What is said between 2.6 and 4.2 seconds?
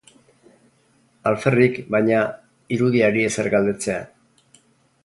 irudiari ezer galdetzea.